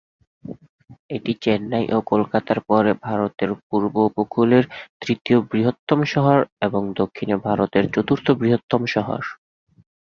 [1.09, 4.63] এটি চেন্নাই ও কলকাতার পরে ভারতের পূর্ব উপকূলের
[5.01, 9.21] তৃতীয় বৃহত্তম শহর এবং দক্ষিণ ভারতের চতুর্থ বৃহত্তম শহর।